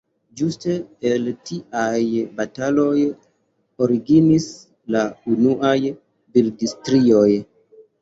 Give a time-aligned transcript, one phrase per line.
[0.39, 0.77] Ĝuste
[1.09, 1.99] el tiaj
[2.39, 2.95] bataloj
[3.89, 4.51] originis
[4.97, 5.79] la unuaj
[6.35, 7.33] bildstrioj.